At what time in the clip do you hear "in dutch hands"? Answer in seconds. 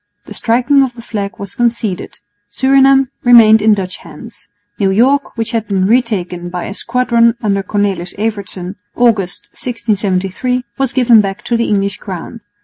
3.61-4.47